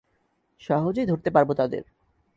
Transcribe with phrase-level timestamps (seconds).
[0.61, 1.83] সহজেই ধরতে পারবো তাদের।